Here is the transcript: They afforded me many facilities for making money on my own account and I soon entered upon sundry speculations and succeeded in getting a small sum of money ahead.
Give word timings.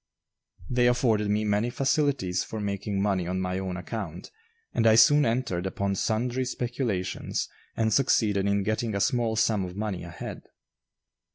They 0.67 0.87
afforded 0.87 1.29
me 1.29 1.45
many 1.45 1.69
facilities 1.69 2.43
for 2.43 2.59
making 2.59 3.03
money 3.03 3.27
on 3.27 3.39
my 3.39 3.59
own 3.59 3.77
account 3.77 4.31
and 4.73 4.87
I 4.87 4.95
soon 4.95 5.27
entered 5.27 5.67
upon 5.67 5.93
sundry 5.93 6.43
speculations 6.45 7.47
and 7.77 7.93
succeeded 7.93 8.47
in 8.47 8.63
getting 8.63 8.95
a 8.95 8.99
small 8.99 9.35
sum 9.35 9.63
of 9.63 9.75
money 9.77 10.01
ahead. 10.03 10.41